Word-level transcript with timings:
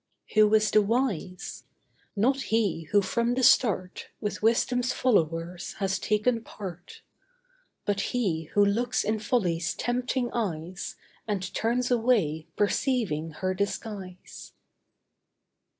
Who 0.33 0.51
is 0.55 0.71
the 0.71 0.81
wise? 0.81 1.65
Not 2.15 2.41
he 2.49 2.85
who 2.89 3.03
from 3.03 3.35
the 3.35 3.43
start 3.43 4.09
With 4.19 4.41
Wisdom's 4.41 4.93
followers 4.93 5.73
has 5.73 5.99
taken 5.99 6.41
part; 6.43 7.03
But 7.85 8.01
he 8.01 8.45
who 8.55 8.65
looks 8.65 9.03
in 9.03 9.19
Folly's 9.19 9.75
tempting 9.75 10.31
eyes, 10.33 10.95
And 11.27 11.53
turns 11.53 11.91
away, 11.91 12.47
perceiving 12.55 13.29
her 13.45 13.53
disguise. 13.53 14.53